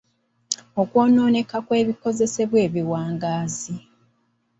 [0.81, 3.73] Okwonooneka kw’ebikozesebwa ebiwangaazi.